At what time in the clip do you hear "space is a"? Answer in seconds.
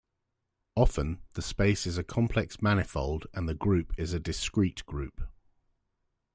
1.43-2.03